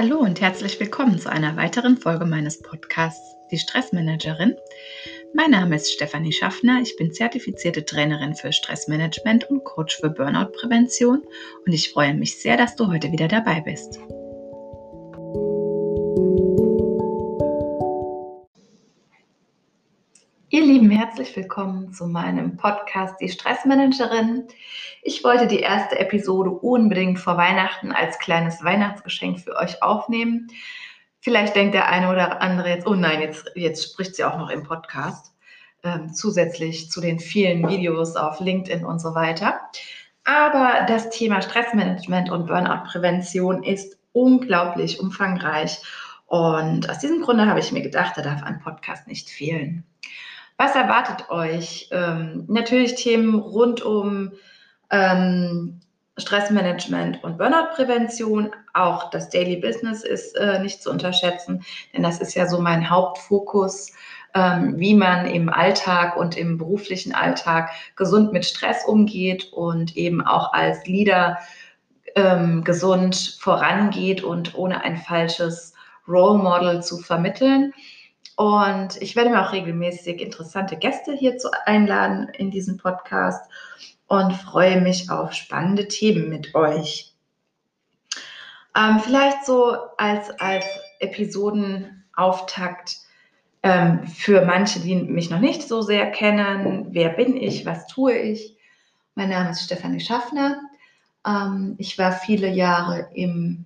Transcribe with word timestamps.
Hallo 0.00 0.18
und 0.18 0.40
herzlich 0.40 0.78
willkommen 0.78 1.18
zu 1.18 1.28
einer 1.28 1.56
weiteren 1.56 1.96
Folge 1.96 2.24
meines 2.24 2.62
Podcasts 2.62 3.34
Die 3.50 3.58
Stressmanagerin. 3.58 4.54
Mein 5.34 5.50
Name 5.50 5.74
ist 5.74 5.92
Stefanie 5.92 6.30
Schaffner, 6.30 6.80
ich 6.80 6.94
bin 6.94 7.12
zertifizierte 7.12 7.84
Trainerin 7.84 8.36
für 8.36 8.52
Stressmanagement 8.52 9.50
und 9.50 9.64
Coach 9.64 9.96
für 9.96 10.10
Burnout-Prävention 10.10 11.24
und 11.66 11.72
ich 11.72 11.90
freue 11.90 12.14
mich 12.14 12.40
sehr, 12.40 12.56
dass 12.56 12.76
du 12.76 12.86
heute 12.86 13.10
wieder 13.10 13.26
dabei 13.26 13.60
bist. 13.60 13.98
Herzlich 21.18 21.36
willkommen 21.36 21.92
zu 21.92 22.06
meinem 22.06 22.56
Podcast 22.56 23.16
Die 23.20 23.28
Stressmanagerin. 23.28 24.46
Ich 25.02 25.24
wollte 25.24 25.48
die 25.48 25.58
erste 25.58 25.98
Episode 25.98 26.48
unbedingt 26.50 27.18
vor 27.18 27.36
Weihnachten 27.36 27.90
als 27.90 28.20
kleines 28.20 28.62
Weihnachtsgeschenk 28.62 29.40
für 29.40 29.56
euch 29.56 29.82
aufnehmen. 29.82 30.46
Vielleicht 31.18 31.56
denkt 31.56 31.74
der 31.74 31.88
eine 31.88 32.08
oder 32.12 32.40
andere 32.40 32.68
jetzt, 32.68 32.86
oh 32.86 32.94
nein, 32.94 33.20
jetzt, 33.20 33.50
jetzt 33.56 33.90
spricht 33.90 34.14
sie 34.14 34.22
auch 34.22 34.38
noch 34.38 34.48
im 34.48 34.62
Podcast, 34.62 35.34
ähm, 35.82 36.14
zusätzlich 36.14 36.88
zu 36.88 37.00
den 37.00 37.18
vielen 37.18 37.68
Videos 37.68 38.14
auf 38.14 38.38
LinkedIn 38.38 38.84
und 38.84 39.00
so 39.00 39.16
weiter. 39.16 39.60
Aber 40.22 40.86
das 40.86 41.10
Thema 41.10 41.42
Stressmanagement 41.42 42.30
und 42.30 42.46
Burnout-Prävention 42.46 43.64
ist 43.64 43.98
unglaublich 44.12 45.00
umfangreich. 45.00 45.80
Und 46.26 46.88
aus 46.88 47.00
diesem 47.00 47.22
Grunde 47.22 47.46
habe 47.46 47.58
ich 47.58 47.72
mir 47.72 47.82
gedacht, 47.82 48.16
da 48.16 48.22
darf 48.22 48.44
ein 48.44 48.60
Podcast 48.60 49.08
nicht 49.08 49.28
fehlen. 49.28 49.82
Was 50.58 50.74
erwartet 50.74 51.30
euch? 51.30 51.88
Ähm, 51.92 52.44
natürlich 52.48 52.96
Themen 52.96 53.36
rund 53.36 53.80
um 53.80 54.32
ähm, 54.90 55.80
Stressmanagement 56.16 57.22
und 57.22 57.38
Burnout-Prävention. 57.38 58.50
Auch 58.74 59.08
das 59.10 59.30
Daily 59.30 59.56
Business 59.56 60.02
ist 60.02 60.36
äh, 60.36 60.58
nicht 60.60 60.82
zu 60.82 60.90
unterschätzen, 60.90 61.62
denn 61.94 62.02
das 62.02 62.18
ist 62.18 62.34
ja 62.34 62.48
so 62.48 62.60
mein 62.60 62.90
Hauptfokus, 62.90 63.92
ähm, 64.34 64.74
wie 64.78 64.94
man 64.94 65.26
im 65.26 65.48
Alltag 65.48 66.16
und 66.16 66.36
im 66.36 66.58
beruflichen 66.58 67.14
Alltag 67.14 67.70
gesund 67.94 68.32
mit 68.32 68.44
Stress 68.44 68.84
umgeht 68.84 69.52
und 69.52 69.96
eben 69.96 70.26
auch 70.26 70.52
als 70.52 70.84
Leader 70.86 71.38
ähm, 72.16 72.64
gesund 72.64 73.38
vorangeht 73.40 74.24
und 74.24 74.56
ohne 74.56 74.82
ein 74.82 74.96
falsches 74.96 75.72
Role 76.08 76.42
Model 76.42 76.82
zu 76.82 76.98
vermitteln. 76.98 77.72
Und 78.38 79.02
ich 79.02 79.16
werde 79.16 79.30
mir 79.30 79.44
auch 79.44 79.52
regelmäßig 79.52 80.20
interessante 80.20 80.76
Gäste 80.76 81.12
hierzu 81.12 81.48
einladen 81.66 82.28
in 82.28 82.52
diesen 82.52 82.76
Podcast 82.76 83.50
und 84.06 84.32
freue 84.32 84.80
mich 84.80 85.10
auf 85.10 85.32
spannende 85.32 85.88
Themen 85.88 86.28
mit 86.28 86.54
euch. 86.54 87.16
Ähm, 88.76 89.00
vielleicht 89.00 89.44
so 89.44 89.76
als, 89.96 90.30
als 90.38 90.64
Episodenauftakt 91.00 92.98
ähm, 93.64 94.06
für 94.06 94.44
manche, 94.44 94.78
die 94.78 94.94
mich 94.94 95.30
noch 95.30 95.40
nicht 95.40 95.66
so 95.66 95.82
sehr 95.82 96.08
kennen. 96.12 96.86
Wer 96.90 97.08
bin 97.08 97.36
ich? 97.36 97.66
Was 97.66 97.88
tue 97.88 98.16
ich? 98.16 98.56
Mein 99.16 99.30
Name 99.30 99.50
ist 99.50 99.64
Stefanie 99.64 99.98
Schaffner. 99.98 100.60
Ähm, 101.26 101.74
ich 101.78 101.98
war 101.98 102.12
viele 102.12 102.50
Jahre 102.50 103.10
im 103.14 103.64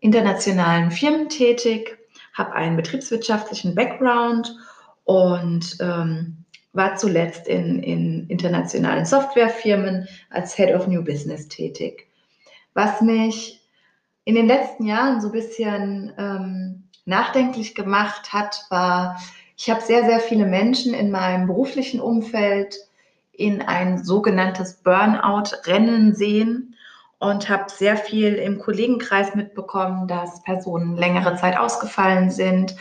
internationalen 0.00 0.90
Firmen 0.90 1.28
tätig 1.28 1.99
habe 2.34 2.52
einen 2.54 2.76
betriebswirtschaftlichen 2.76 3.74
Background 3.74 4.56
und 5.04 5.76
ähm, 5.80 6.44
war 6.72 6.96
zuletzt 6.96 7.48
in, 7.48 7.82
in 7.82 8.28
internationalen 8.28 9.04
Softwarefirmen 9.04 10.08
als 10.30 10.54
Head 10.54 10.74
of 10.74 10.86
New 10.86 11.02
Business 11.02 11.48
tätig. 11.48 12.06
Was 12.74 13.00
mich 13.00 13.60
in 14.24 14.34
den 14.36 14.46
letzten 14.46 14.86
Jahren 14.86 15.20
so 15.20 15.28
ein 15.28 15.32
bisschen 15.32 16.12
ähm, 16.16 16.84
nachdenklich 17.04 17.74
gemacht 17.74 18.32
hat, 18.32 18.64
war, 18.70 19.20
ich 19.56 19.68
habe 19.68 19.80
sehr, 19.80 20.04
sehr 20.04 20.20
viele 20.20 20.46
Menschen 20.46 20.94
in 20.94 21.10
meinem 21.10 21.46
beruflichen 21.46 22.00
Umfeld 22.00 22.76
in 23.32 23.62
ein 23.62 24.04
sogenanntes 24.04 24.74
Burnout-Rennen 24.74 26.14
sehen 26.14 26.69
und 27.20 27.50
habe 27.50 27.66
sehr 27.68 27.96
viel 27.96 28.34
im 28.34 28.58
Kollegenkreis 28.58 29.34
mitbekommen, 29.34 30.08
dass 30.08 30.42
Personen 30.42 30.96
längere 30.96 31.36
Zeit 31.36 31.56
ausgefallen 31.56 32.30
sind. 32.30 32.74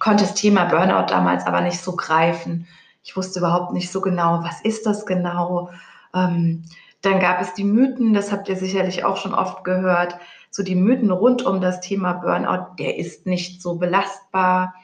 Konnte 0.00 0.24
das 0.24 0.34
Thema 0.34 0.64
Burnout 0.66 1.06
damals 1.08 1.46
aber 1.46 1.60
nicht 1.60 1.80
so 1.80 1.94
greifen. 1.94 2.66
Ich 3.04 3.16
wusste 3.16 3.38
überhaupt 3.38 3.72
nicht 3.72 3.90
so 3.90 4.00
genau, 4.00 4.42
was 4.42 4.60
ist 4.60 4.86
das 4.86 5.06
genau. 5.06 5.70
Ähm, 6.12 6.64
dann 7.00 7.20
gab 7.20 7.40
es 7.40 7.54
die 7.54 7.64
Mythen, 7.64 8.12
das 8.12 8.32
habt 8.32 8.48
ihr 8.48 8.56
sicherlich 8.56 9.04
auch 9.04 9.16
schon 9.16 9.32
oft 9.32 9.62
gehört, 9.62 10.18
so 10.50 10.64
die 10.64 10.74
Mythen 10.74 11.12
rund 11.12 11.46
um 11.46 11.60
das 11.60 11.80
Thema 11.80 12.14
Burnout, 12.14 12.74
der 12.80 12.98
ist 12.98 13.24
nicht 13.24 13.62
so 13.62 13.76
belastbar 13.76 14.74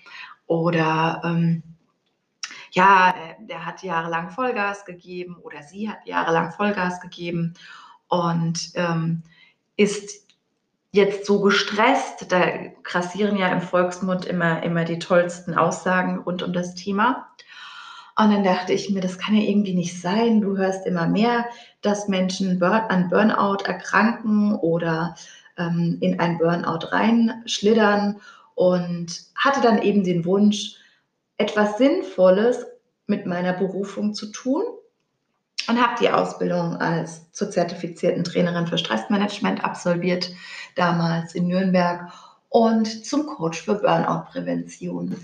oder 0.47 1.23
ähm, 1.25 1.65
ja, 2.71 3.15
der 3.41 3.67
hat 3.67 3.83
jahrelang 3.83 4.31
Vollgas 4.31 4.85
gegeben 4.85 5.37
oder 5.43 5.63
sie 5.65 5.91
hat 5.91 6.07
jahrelang 6.07 6.53
Vollgas 6.53 7.01
gegeben 7.01 7.55
und 8.13 8.73
ähm, 8.75 9.23
ist 9.79 10.27
jetzt 10.91 11.25
so 11.25 11.41
gestresst, 11.41 12.31
da 12.31 12.47
krassieren 12.83 13.39
ja 13.39 13.49
im 13.49 13.63
Volksmund 13.63 14.27
immer, 14.27 14.63
immer 14.63 14.85
die 14.85 14.99
tollsten 14.99 15.55
Aussagen 15.55 16.19
rund 16.19 16.43
um 16.43 16.53
das 16.53 16.75
Thema. 16.75 17.27
Und 18.19 18.31
dann 18.31 18.45
dachte 18.45 18.75
ich 18.75 18.91
mir, 18.91 19.01
das 19.01 19.17
kann 19.17 19.35
ja 19.35 19.49
irgendwie 19.49 19.73
nicht 19.73 19.99
sein. 19.99 20.43
Du 20.43 20.59
hörst 20.59 20.87
immer 20.87 21.07
mehr, 21.09 21.47
dass 21.81 22.09
Menschen 22.09 22.63
an 22.63 23.09
Burnout 23.09 23.65
erkranken 23.65 24.57
oder 24.57 25.15
ähm, 25.57 25.97
in 26.03 26.21
ein 26.21 26.37
Burnout 26.37 26.89
reinschlittern 26.89 28.21
und 28.55 29.23
hatte 29.37 29.63
dann 29.63 29.81
eben 29.81 30.05
den 30.05 30.27
Wunsch, 30.27 30.75
etwas 31.39 31.79
Sinnvolles 31.79 32.67
mit 33.07 33.25
meiner 33.25 33.55
Berufung 33.55 34.13
zu 34.13 34.31
tun 34.31 34.65
und 35.69 35.81
habe 35.81 35.95
die 36.01 36.11
Ausbildung 36.11 36.77
als 36.77 37.31
zur 37.33 37.51
zertifizierten 37.51 38.25
Trainerin 38.25 38.67
für 38.67 38.79
Stressmanagement 38.79 39.65
absolviert, 39.65 40.31
damals 40.75 41.35
in 41.35 41.49
Nürnberg 41.49 42.13
und 42.49 43.07
zum 43.07 43.27
Coach 43.27 43.63
für 43.63 43.77
Burnout-Prävention. 43.77 45.17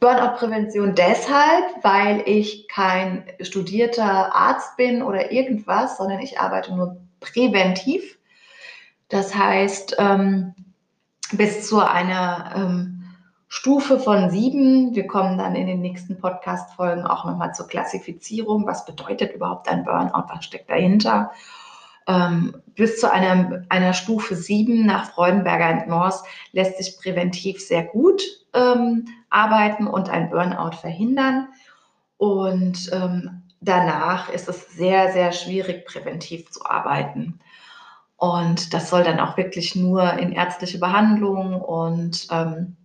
Burnout-Prävention 0.00 0.94
deshalb, 0.94 1.64
weil 1.82 2.22
ich 2.26 2.66
kein 2.68 3.24
studierter 3.40 4.34
Arzt 4.34 4.76
bin 4.76 5.02
oder 5.02 5.30
irgendwas, 5.30 5.98
sondern 5.98 6.20
ich 6.20 6.40
arbeite 6.40 6.74
nur 6.74 6.96
präventiv. 7.20 8.18
Das 9.08 9.34
heißt, 9.34 9.96
ähm, 9.98 10.54
bis 11.32 11.68
zu 11.68 11.80
einer 11.80 12.52
ähm, 12.56 12.99
Stufe 13.52 13.98
von 13.98 14.30
sieben. 14.30 14.94
Wir 14.94 15.08
kommen 15.08 15.36
dann 15.36 15.56
in 15.56 15.66
den 15.66 15.80
nächsten 15.80 16.16
Podcast-Folgen 16.16 17.02
auch 17.02 17.24
nochmal 17.24 17.52
zur 17.52 17.66
Klassifizierung. 17.66 18.64
Was 18.64 18.86
bedeutet 18.86 19.34
überhaupt 19.34 19.68
ein 19.68 19.82
Burnout? 19.82 20.26
Was 20.28 20.44
steckt 20.44 20.70
dahinter? 20.70 21.32
Ähm, 22.06 22.62
bis 22.76 23.00
zu 23.00 23.10
einer, 23.10 23.64
einer 23.68 23.92
Stufe 23.92 24.36
sieben 24.36 24.86
nach 24.86 25.10
Freudenberger 25.10 25.82
und 25.82 25.88
Morse 25.90 26.22
lässt 26.52 26.78
sich 26.78 26.96
präventiv 26.96 27.60
sehr 27.60 27.82
gut 27.82 28.22
ähm, 28.54 29.06
arbeiten 29.30 29.88
und 29.88 30.08
ein 30.08 30.30
Burnout 30.30 30.76
verhindern. 30.76 31.48
Und 32.18 32.88
ähm, 32.92 33.42
danach 33.60 34.28
ist 34.28 34.48
es 34.48 34.76
sehr, 34.76 35.12
sehr 35.12 35.32
schwierig, 35.32 35.86
präventiv 35.86 36.52
zu 36.52 36.64
arbeiten. 36.64 37.40
Und 38.16 38.74
das 38.74 38.90
soll 38.90 39.02
dann 39.02 39.18
auch 39.18 39.36
wirklich 39.36 39.74
nur 39.74 40.12
in 40.12 40.30
ärztliche 40.30 40.78
Behandlung 40.78 41.60
und 41.60 42.28
ähm, 42.30 42.76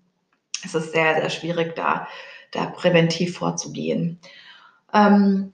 es 0.65 0.75
ist 0.75 0.91
sehr, 0.91 1.15
sehr 1.15 1.29
schwierig, 1.29 1.75
da, 1.75 2.07
da 2.51 2.65
präventiv 2.67 3.37
vorzugehen. 3.37 4.19
Ähm, 4.93 5.53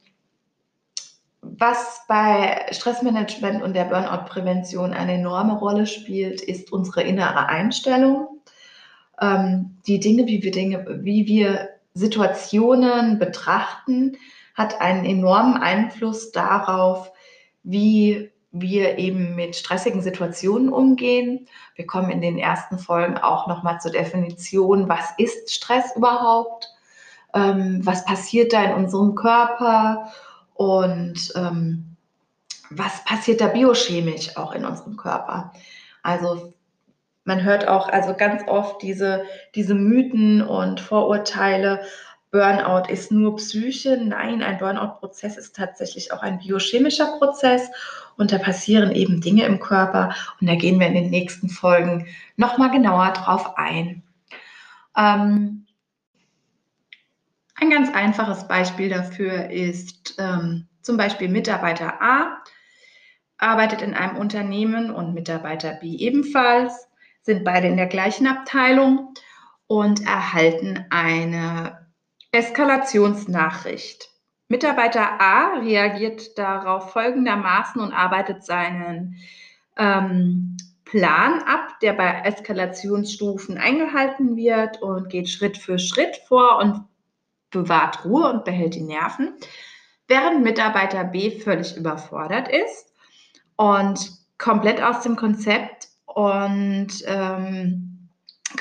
was 1.41 2.01
bei 2.07 2.65
Stressmanagement 2.71 3.63
und 3.63 3.73
der 3.75 3.85
Burnout-Prävention 3.85 4.93
eine 4.93 5.13
enorme 5.13 5.57
Rolle 5.57 5.87
spielt, 5.87 6.41
ist 6.41 6.71
unsere 6.71 7.01
innere 7.01 7.47
Einstellung. 7.47 8.41
Ähm, 9.19 9.77
die 9.87 9.99
Dinge, 9.99 10.27
wie 10.27 10.43
wir 10.43 10.51
Dinge, 10.51 10.99
wie 11.03 11.25
wir 11.27 11.69
Situationen 11.93 13.19
betrachten, 13.19 14.17
hat 14.55 14.81
einen 14.81 15.05
enormen 15.05 15.57
Einfluss 15.57 16.31
darauf, 16.31 17.11
wie 17.63 18.30
wir 18.51 18.97
eben 18.97 19.35
mit 19.35 19.55
stressigen 19.55 20.01
Situationen 20.01 20.71
umgehen. 20.71 21.47
Wir 21.75 21.85
kommen 21.85 22.09
in 22.09 22.21
den 22.21 22.37
ersten 22.37 22.77
Folgen 22.77 23.17
auch 23.17 23.47
nochmal 23.47 23.79
zur 23.79 23.91
Definition, 23.91 24.89
was 24.89 25.13
ist 25.17 25.53
Stress 25.53 25.95
überhaupt, 25.95 26.67
ähm, 27.33 27.79
was 27.83 28.03
passiert 28.05 28.51
da 28.51 28.63
in 28.63 28.73
unserem 28.73 29.15
Körper 29.15 30.11
und 30.53 31.31
ähm, 31.35 31.95
was 32.69 33.03
passiert 33.05 33.41
da 33.41 33.47
biochemisch 33.47 34.37
auch 34.37 34.53
in 34.53 34.65
unserem 34.65 34.97
Körper. 34.97 35.53
Also 36.03 36.53
man 37.23 37.43
hört 37.43 37.67
auch 37.67 37.87
also 37.87 38.13
ganz 38.15 38.43
oft 38.47 38.81
diese, 38.81 39.23
diese 39.55 39.75
Mythen 39.75 40.41
und 40.41 40.79
Vorurteile, 40.79 41.81
Burnout 42.31 42.89
ist 42.89 43.11
nur 43.11 43.35
Psyche. 43.35 43.97
Nein, 44.01 44.41
ein 44.41 44.57
Burnout-Prozess 44.57 45.37
ist 45.37 45.55
tatsächlich 45.55 46.13
auch 46.13 46.21
ein 46.21 46.39
biochemischer 46.39 47.17
Prozess 47.17 47.69
und 48.17 48.31
da 48.31 48.37
passieren 48.37 48.91
eben 48.91 49.19
Dinge 49.19 49.45
im 49.45 49.59
Körper 49.59 50.15
und 50.39 50.47
da 50.47 50.55
gehen 50.55 50.79
wir 50.79 50.87
in 50.87 50.93
den 50.93 51.09
nächsten 51.09 51.49
Folgen 51.49 52.07
nochmal 52.37 52.71
genauer 52.71 53.11
drauf 53.11 53.57
ein. 53.57 54.03
Ähm, 54.97 55.65
ein 57.55 57.69
ganz 57.69 57.93
einfaches 57.93 58.47
Beispiel 58.47 58.89
dafür 58.89 59.49
ist 59.51 60.15
ähm, 60.17 60.67
zum 60.81 60.97
Beispiel 60.97 61.27
Mitarbeiter 61.27 62.01
A 62.01 62.41
arbeitet 63.41 63.81
in 63.81 63.93
einem 63.93 64.17
Unternehmen 64.17 64.91
und 64.91 65.13
Mitarbeiter 65.13 65.73
B 65.73 65.95
ebenfalls, 65.95 66.87
sind 67.23 67.43
beide 67.43 67.67
in 67.67 67.75
der 67.75 67.87
gleichen 67.87 68.27
Abteilung 68.27 69.13
und 69.67 70.05
erhalten 70.05 70.85
eine 70.91 71.80
Eskalationsnachricht. 72.31 74.09
Mitarbeiter 74.47 75.19
A 75.21 75.59
reagiert 75.59 76.37
darauf 76.37 76.91
folgendermaßen 76.91 77.81
und 77.81 77.93
arbeitet 77.93 78.43
seinen 78.45 79.17
ähm, 79.77 80.57
Plan 80.85 81.41
ab, 81.43 81.79
der 81.81 81.93
bei 81.93 82.21
Eskalationsstufen 82.25 83.57
eingehalten 83.57 84.35
wird 84.35 84.81
und 84.81 85.09
geht 85.09 85.29
Schritt 85.29 85.57
für 85.57 85.79
Schritt 85.79 86.17
vor 86.27 86.59
und 86.59 86.85
bewahrt 87.49 88.03
Ruhe 88.05 88.29
und 88.29 88.45
behält 88.45 88.75
die 88.75 88.81
Nerven, 88.81 89.33
während 90.07 90.43
Mitarbeiter 90.43 91.03
B 91.03 91.31
völlig 91.31 91.75
überfordert 91.77 92.47
ist 92.49 92.93
und 93.55 94.11
komplett 94.37 94.81
aus 94.81 95.01
dem 95.01 95.15
Konzept 95.15 95.89
und 96.05 96.89
ähm, 97.05 97.90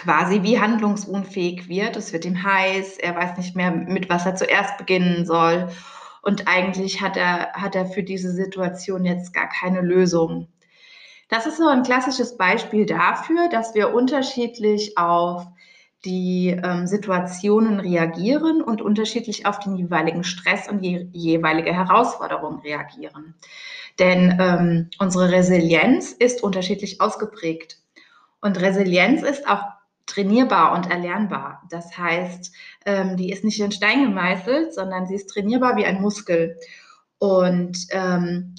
quasi 0.01 0.43
wie 0.43 0.59
handlungsunfähig 0.59 1.69
wird. 1.69 1.97
Es 1.97 2.13
wird 2.13 2.25
ihm 2.25 2.43
heiß, 2.43 2.99
er 2.99 3.15
weiß 3.15 3.37
nicht 3.37 3.55
mehr, 3.55 3.71
mit 3.71 4.09
was 4.09 4.25
er 4.25 4.35
zuerst 4.35 4.79
beginnen 4.79 5.27
soll. 5.27 5.69
Und 6.23 6.49
eigentlich 6.49 7.01
hat 7.03 7.17
er, 7.17 7.53
hat 7.53 7.75
er 7.75 7.87
für 7.87 8.03
diese 8.03 8.33
Situation 8.33 9.05
jetzt 9.05 9.35
gar 9.35 9.49
keine 9.49 9.83
Lösung. 9.83 10.49
Das 11.29 11.47
ist 11.47 11.59
so 11.59 11.69
ein 11.69 11.83
klassisches 11.83 12.37
Beispiel 12.37 12.87
dafür, 12.87 13.49
dass 13.51 13.75
wir 13.75 13.95
unterschiedlich 13.95 14.97
auf 14.99 15.47
die 16.05 16.49
ähm, 16.49 16.87
Situationen 16.87 17.79
reagieren 17.79 18.63
und 18.63 18.81
unterschiedlich 18.81 19.45
auf 19.45 19.59
den 19.59 19.77
jeweiligen 19.77 20.25
Stress 20.25 20.69
und 20.69 20.81
die 20.81 21.09
jeweilige 21.13 21.75
Herausforderung 21.75 22.61
reagieren. 22.61 23.35
Denn 23.99 24.39
ähm, 24.41 24.91
unsere 24.99 25.31
Resilienz 25.31 26.13
ist 26.13 26.43
unterschiedlich 26.43 27.03
ausgeprägt. 27.03 27.79
Und 28.41 28.59
Resilienz 28.61 29.23
ist 29.23 29.47
auch 29.47 29.63
trainierbar 30.07 30.73
und 30.75 30.91
erlernbar. 30.91 31.63
Das 31.71 31.97
heißt, 31.97 32.55
ähm, 32.87 33.17
die 33.17 33.31
ist 33.31 33.45
nicht 33.45 33.61
in 33.61 33.73
Stein 33.73 34.05
gemeißelt, 34.05 34.75
sondern 34.75 35.07
sie 35.07 35.15
ist 35.15 35.29
trainierbar 35.29 35.77
wie 35.77 35.85
ein 35.85 36.01
Muskel. 36.01 36.59
Und 37.19 37.87
ähm, 37.91 38.55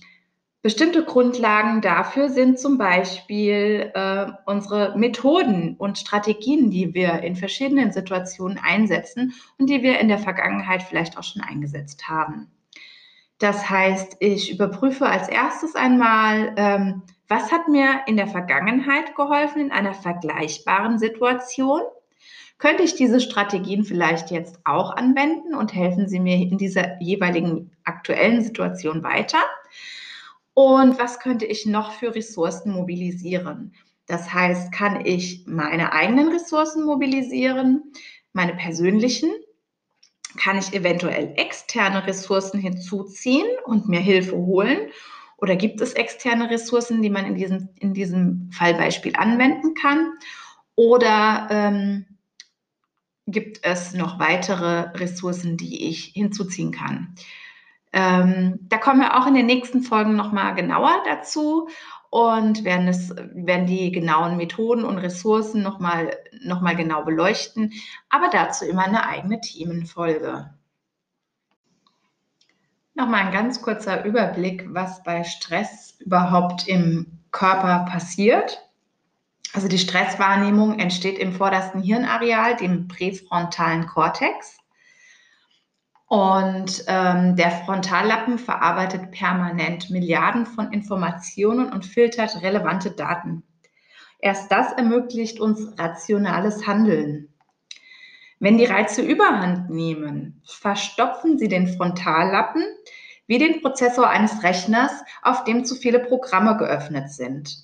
bestimmte 0.62 1.04
Grundlagen 1.04 1.82
dafür 1.82 2.30
sind 2.30 2.60
zum 2.60 2.78
Beispiel 2.78 3.92
äh, 3.94 4.28
unsere 4.46 4.98
Methoden 4.98 5.76
und 5.78 5.98
Strategien, 5.98 6.70
die 6.70 6.94
wir 6.94 7.22
in 7.22 7.36
verschiedenen 7.36 7.92
Situationen 7.92 8.60
einsetzen 8.60 9.34
und 9.58 9.70
die 9.70 9.82
wir 9.82 10.00
in 10.00 10.08
der 10.08 10.20
Vergangenheit 10.20 10.84
vielleicht 10.84 11.18
auch 11.18 11.24
schon 11.24 11.42
eingesetzt 11.42 12.08
haben. 12.08 12.52
Das 13.42 13.68
heißt, 13.68 14.18
ich 14.20 14.52
überprüfe 14.52 15.08
als 15.08 15.28
erstes 15.28 15.74
einmal, 15.74 16.54
ähm, 16.58 17.02
was 17.32 17.50
hat 17.50 17.70
mir 17.70 18.02
in 18.08 18.18
der 18.18 18.28
Vergangenheit 18.28 19.16
geholfen 19.16 19.62
in 19.62 19.72
einer 19.72 19.94
vergleichbaren 19.94 21.00
Situation? 21.00 21.80
Könnte 22.58 22.84
ich 22.84 22.96
diese 22.96 23.22
Strategien 23.22 23.86
vielleicht 23.86 24.32
jetzt 24.32 24.60
auch 24.66 24.98
anwenden 24.98 25.56
und 25.56 25.74
helfen 25.74 26.10
sie 26.10 26.20
mir 26.20 26.36
in 26.36 26.58
dieser 26.58 27.02
jeweiligen 27.02 27.72
aktuellen 27.86 28.44
Situation 28.44 29.02
weiter? 29.02 29.40
Und 30.54 31.00
was 31.00 31.22
könnte 31.22 31.46
ich 31.46 31.66
noch 31.66 31.94
für 31.94 32.14
Ressourcen 32.14 32.74
mobilisieren? 32.74 33.74
Das 34.08 34.34
heißt, 34.34 34.74
kann 34.74 35.06
ich 35.06 35.46
meine 35.48 35.94
eigenen 35.94 36.28
Ressourcen 36.28 36.84
mobilisieren, 36.84 37.94
meine 38.34 38.56
persönlichen? 38.56 39.32
Kann 40.38 40.58
ich 40.58 40.74
eventuell 40.74 41.32
externe 41.38 42.06
Ressourcen 42.06 42.60
hinzuziehen 42.60 43.48
und 43.64 43.88
mir 43.88 44.02
Hilfe 44.02 44.36
holen? 44.36 44.90
Oder 45.42 45.56
gibt 45.56 45.82
es 45.82 45.94
externe 45.94 46.50
Ressourcen, 46.50 47.02
die 47.02 47.10
man 47.10 47.26
in 47.26 47.36
diesem, 47.36 47.70
in 47.80 47.94
diesem 47.94 48.52
Fallbeispiel 48.52 49.16
anwenden 49.16 49.74
kann? 49.74 50.14
Oder 50.76 51.48
ähm, 51.50 52.06
gibt 53.26 53.60
es 53.64 53.94
noch 53.94 54.20
weitere 54.20 54.92
Ressourcen, 54.98 55.58
die 55.58 55.90
ich 55.90 56.06
hinzuziehen 56.14 56.72
kann? 56.72 57.16
Ähm, 57.92 58.60
da 58.62 58.78
kommen 58.78 59.02
wir 59.02 59.18
auch 59.18 59.28
in 59.28 59.34
den 59.34 59.48
nächsten 59.48 59.82
Folgen 59.82 60.16
nochmal 60.16 60.54
genauer 60.56 61.04
dazu 61.06 61.68
und 62.12 62.64
werden, 62.64 62.88
es, 62.88 63.10
werden 63.34 63.66
die 63.66 63.92
genauen 63.92 64.38
Methoden 64.38 64.86
und 64.86 65.00
Ressourcen 65.00 65.64
nochmal 65.64 66.16
noch 66.44 66.62
mal 66.62 66.76
genau 66.76 67.04
beleuchten, 67.04 67.74
aber 68.10 68.30
dazu 68.30 68.66
immer 68.66 68.86
eine 68.86 69.08
eigene 69.08 69.42
Themenfolge. 69.42 70.54
Nochmal 72.94 73.26
ein 73.26 73.32
ganz 73.32 73.62
kurzer 73.62 74.04
Überblick, 74.04 74.66
was 74.74 75.02
bei 75.04 75.24
Stress 75.24 75.96
überhaupt 76.00 76.68
im 76.68 77.20
Körper 77.32 77.86
passiert. 77.90 78.70
Also 79.54 79.68
die 79.68 79.80
Stresswahrnehmung 79.80 80.80
entsteht 80.80 81.18
im 81.18 81.34
vordersten 81.34 81.82
Hirnareal, 81.82 82.56
dem 82.56 82.88
präfrontalen 82.88 83.88
Kortex. 83.88 84.58
Und 86.08 86.84
ähm, 86.88 87.38
der 87.38 87.52
Frontallappen 87.52 88.38
verarbeitet 88.38 89.12
permanent 89.12 89.90
Milliarden 89.90 90.46
von 90.46 90.74
Informationen 90.74 91.72
und 91.72 91.86
filtert 91.86 92.42
relevante 92.42 92.92
Daten. 92.92 93.44
Erst 94.20 94.52
das 94.52 94.74
ermöglicht 94.74 95.40
uns 95.40 95.80
rationales 95.80 96.68
Handeln. 96.68 97.31
Wenn 98.42 98.58
die 98.58 98.66
Reize 98.66 99.04
überhand 99.04 99.70
nehmen, 99.70 100.42
verstopfen 100.44 101.38
sie 101.38 101.48
den 101.48 101.68
Frontallappen 101.68 102.64
wie 103.28 103.38
den 103.38 103.62
Prozessor 103.62 104.10
eines 104.10 104.42
Rechners, 104.42 104.92
auf 105.22 105.44
dem 105.44 105.64
zu 105.64 105.76
viele 105.76 106.00
Programme 106.00 106.58
geöffnet 106.58 107.12
sind. 107.12 107.56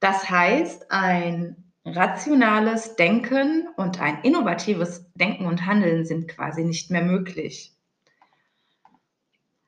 Das 0.00 0.30
heißt, 0.30 0.90
ein 0.90 1.70
rationales 1.84 2.96
Denken 2.96 3.68
und 3.76 4.00
ein 4.00 4.22
innovatives 4.22 5.04
Denken 5.16 5.44
und 5.44 5.66
Handeln 5.66 6.06
sind 6.06 6.28
quasi 6.28 6.64
nicht 6.64 6.90
mehr 6.90 7.04
möglich. 7.04 7.74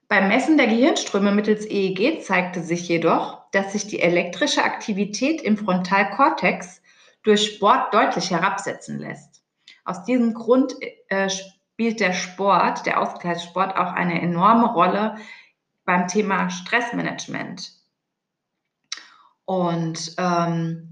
Beim 0.08 0.28
Messen 0.28 0.56
der 0.56 0.66
Gehirnströme 0.66 1.32
mittels 1.32 1.66
EEG 1.66 2.22
zeigte 2.22 2.62
sich 2.62 2.88
jedoch, 2.88 3.50
dass 3.50 3.72
sich 3.72 3.86
die 3.86 4.00
elektrische 4.00 4.64
Aktivität 4.64 5.42
im 5.42 5.58
Frontalkortex 5.58 6.80
durch 7.22 7.54
Sport 7.54 7.92
deutlich 7.92 8.30
herabsetzen 8.30 8.98
lässt. 8.98 9.31
Aus 9.84 10.04
diesem 10.04 10.34
Grund 10.34 10.74
äh, 11.08 11.28
spielt 11.28 12.00
der 12.00 12.12
Sport, 12.12 12.86
der 12.86 13.00
Ausgleichssport, 13.00 13.76
auch 13.76 13.92
eine 13.92 14.20
enorme 14.20 14.72
Rolle 14.72 15.16
beim 15.84 16.06
Thema 16.06 16.50
Stressmanagement. 16.50 17.72
Und 19.44 20.14
ähm, 20.18 20.90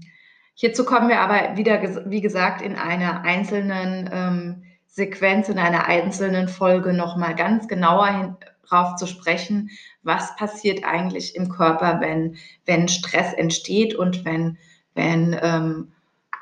hierzu 0.53 0.85
kommen 0.85 1.07
wir 1.07 1.21
aber 1.21 1.55
wieder, 1.57 1.81
wie 2.09 2.21
gesagt, 2.21 2.61
in 2.61 2.75
einer 2.75 3.21
einzelnen 3.21 4.09
ähm, 4.11 4.63
Sequenz, 4.87 5.47
in 5.47 5.57
einer 5.57 5.85
einzelnen 5.85 6.49
Folge 6.49 6.91
nochmal 6.91 7.35
ganz 7.35 7.67
genauer 7.69 8.37
darauf 8.69 8.95
zu 8.95 9.07
sprechen, 9.07 9.69
was 10.03 10.35
passiert 10.35 10.83
eigentlich 10.83 11.35
im 11.35 11.49
Körper, 11.49 12.01
wenn, 12.01 12.37
wenn 12.65 12.87
Stress 12.87 13.33
entsteht 13.33 13.95
und 13.95 14.25
wenn, 14.25 14.57
wenn 14.93 15.37
ähm, 15.41 15.91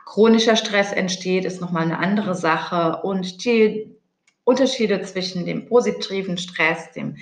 chronischer 0.09 0.55
Stress 0.55 0.91
entsteht, 0.91 1.45
ist 1.45 1.61
nochmal 1.61 1.83
eine 1.83 1.99
andere 1.99 2.33
Sache. 2.33 3.01
Und 3.03 3.45
die 3.45 3.95
Unterschiede 4.43 5.03
zwischen 5.03 5.45
dem 5.45 5.67
positiven 5.67 6.37
Stress, 6.39 6.91
dem 6.93 7.17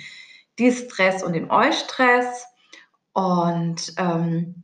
Distress 0.58 1.22
und 1.22 1.34
dem 1.34 1.50
Eustress. 1.50 2.46
Und 3.12 3.92
ähm, 3.98 4.62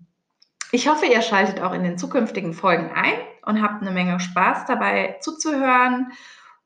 ich 0.72 0.88
hoffe, 0.88 1.04
ihr 1.04 1.20
schaltet 1.20 1.60
auch 1.60 1.74
in 1.74 1.84
den 1.84 1.98
zukünftigen 1.98 2.54
Folgen 2.54 2.90
ein 2.94 3.18
und 3.44 3.60
habt 3.60 3.82
eine 3.82 3.90
Menge 3.90 4.18
Spaß 4.18 4.64
dabei 4.66 5.18
zuzuhören. 5.20 6.10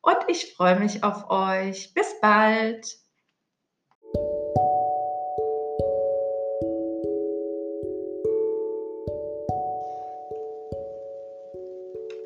Und 0.00 0.18
ich 0.28 0.54
freue 0.54 0.78
mich 0.78 1.02
auf 1.02 1.28
euch. 1.28 1.92
Bis 1.92 2.14
bald. 2.20 2.86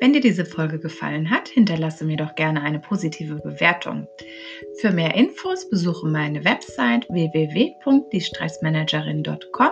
Wenn 0.03 0.11
dir 0.11 0.19
diese 0.19 0.43
Folge 0.43 0.79
gefallen 0.79 1.29
hat, 1.29 1.47
hinterlasse 1.47 2.03
mir 2.03 2.17
doch 2.17 2.35
gerne 2.35 2.61
eine 2.61 2.79
positive 2.79 3.35
Bewertung. 3.35 4.09
Für 4.81 4.91
mehr 4.91 5.15
Infos 5.15 5.69
besuche 5.69 6.05
meine 6.07 6.43
Website 6.43 7.07
www.diestressmanagerin.com 7.07 9.71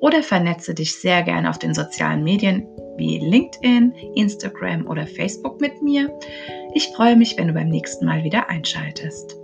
oder 0.00 0.22
vernetze 0.22 0.74
dich 0.74 1.00
sehr 1.00 1.22
gerne 1.22 1.48
auf 1.48 1.58
den 1.58 1.72
sozialen 1.72 2.22
Medien 2.22 2.68
wie 2.98 3.18
LinkedIn, 3.18 3.94
Instagram 4.14 4.86
oder 4.86 5.06
Facebook 5.06 5.58
mit 5.58 5.80
mir. 5.80 6.12
Ich 6.74 6.88
freue 6.88 7.16
mich, 7.16 7.38
wenn 7.38 7.48
du 7.48 7.54
beim 7.54 7.70
nächsten 7.70 8.04
Mal 8.04 8.24
wieder 8.24 8.50
einschaltest. 8.50 9.38